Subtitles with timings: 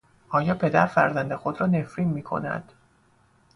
[0.29, 2.73] آیا پدر فرزند خودرا نفرین میکند